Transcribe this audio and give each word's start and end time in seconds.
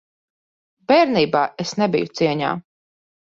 Bērnībā 0.91 1.43
es 1.65 1.75
nebiju 1.81 2.11
cieņā. 2.21 2.55